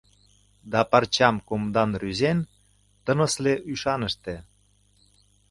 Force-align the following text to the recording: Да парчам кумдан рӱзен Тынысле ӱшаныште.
Да 0.71 0.81
парчам 0.91 1.35
кумдан 1.47 1.89
рӱзен 2.01 2.39
Тынысле 3.05 3.53
ӱшаныште. 3.71 4.35